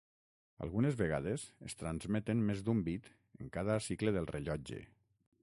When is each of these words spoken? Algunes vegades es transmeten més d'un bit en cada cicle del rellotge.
Algunes 0.67 0.95
vegades 1.01 1.43
es 1.67 1.77
transmeten 1.81 2.41
més 2.49 2.65
d'un 2.71 2.81
bit 2.89 3.11
en 3.45 3.53
cada 3.59 3.79
cicle 3.91 4.17
del 4.19 4.31
rellotge. 4.35 4.83